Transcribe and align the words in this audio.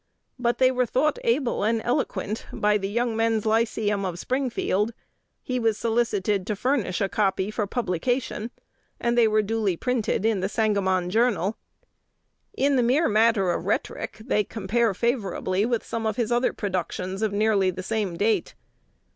But 0.39 0.57
they 0.57 0.71
were 0.71 0.87
thought 0.87 1.19
"able 1.23 1.63
and 1.63 1.79
eloquent" 1.83 2.47
by 2.51 2.79
the 2.79 2.89
"Young 2.89 3.15
Men's 3.15 3.45
Lyceum" 3.45 4.03
of 4.03 4.17
Springfield: 4.17 4.93
he 5.43 5.59
was 5.59 5.77
"solicited 5.77 6.47
to 6.47 6.55
furnish 6.55 7.01
a 7.01 7.07
copy 7.07 7.51
for 7.51 7.67
publication," 7.67 8.49
and 8.99 9.15
they 9.15 9.27
were 9.27 9.43
duly 9.43 9.77
printed 9.77 10.25
in 10.25 10.39
"The 10.39 10.49
Sangamon 10.49 11.11
Journal." 11.11 11.55
In 12.57 12.77
the 12.77 12.81
mere 12.81 13.07
matter 13.07 13.51
of 13.51 13.65
rhetoric, 13.67 14.19
they 14.25 14.43
compare 14.43 14.95
favorably 14.95 15.67
with 15.67 15.85
some 15.85 16.07
of 16.07 16.15
his 16.15 16.31
other 16.31 16.51
productions 16.51 17.21
of 17.21 17.31
nearly 17.31 17.69
the 17.69 17.83
same 17.83 18.17
date. 18.17 18.55